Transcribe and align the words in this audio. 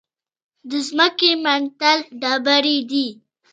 د 0.69 0.71
ځمکې 0.87 1.31
منتل 1.43 1.99
ډبرې 2.21 2.77
دي. 2.89 3.07